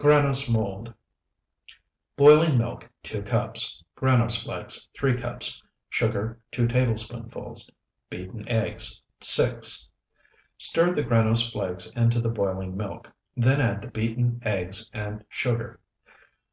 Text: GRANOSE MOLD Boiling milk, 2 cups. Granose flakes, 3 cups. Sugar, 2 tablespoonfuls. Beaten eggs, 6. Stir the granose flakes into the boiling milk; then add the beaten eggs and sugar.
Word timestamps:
GRANOSE 0.00 0.50
MOLD 0.52 0.92
Boiling 2.16 2.58
milk, 2.58 2.90
2 3.04 3.22
cups. 3.22 3.84
Granose 3.96 4.42
flakes, 4.42 4.88
3 4.98 5.16
cups. 5.16 5.62
Sugar, 5.88 6.40
2 6.50 6.66
tablespoonfuls. 6.66 7.70
Beaten 8.10 8.48
eggs, 8.48 9.00
6. 9.20 9.88
Stir 10.58 10.92
the 10.92 11.04
granose 11.04 11.52
flakes 11.52 11.88
into 11.92 12.20
the 12.20 12.28
boiling 12.28 12.76
milk; 12.76 13.12
then 13.36 13.60
add 13.60 13.80
the 13.80 13.86
beaten 13.86 14.40
eggs 14.44 14.90
and 14.92 15.24
sugar. 15.28 15.78